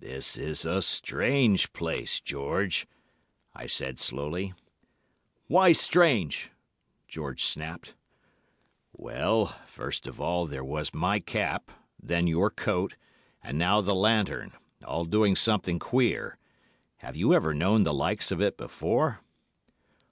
[0.00, 2.86] "'This is a strange place, George!'
[3.54, 4.54] I said slowly.
[5.46, 6.50] "'Why strange?'
[7.06, 7.94] George snapped.
[8.94, 11.70] "'Well, first of all there was my cap,
[12.02, 12.96] then your coat,
[13.42, 16.38] and now the lantern—all doing something queer.
[17.00, 19.20] Have you ever known the likes of it before?